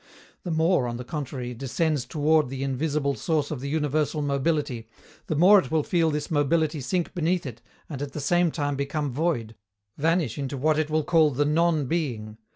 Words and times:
The 0.41 0.49
more, 0.49 0.87
on 0.87 0.97
the 0.97 1.03
contrary, 1.03 1.51
it 1.51 1.59
descends 1.59 2.05
toward 2.07 2.49
the 2.49 2.63
invisible 2.63 3.13
source 3.13 3.51
of 3.51 3.59
the 3.61 3.69
universal 3.69 4.23
mobility, 4.23 4.87
the 5.27 5.35
more 5.35 5.59
it 5.59 5.69
will 5.69 5.83
feel 5.83 6.09
this 6.09 6.31
mobility 6.31 6.81
sink 6.81 7.13
beneath 7.13 7.45
it 7.45 7.61
and 7.87 8.01
at 8.01 8.13
the 8.13 8.19
same 8.19 8.49
time 8.49 8.75
become 8.75 9.11
void, 9.11 9.53
vanish 9.99 10.39
into 10.39 10.57
what 10.57 10.79
it 10.79 10.89
will 10.89 11.03
call 11.03 11.29
the 11.29 11.45
"non 11.45 11.85
being." 11.85 12.39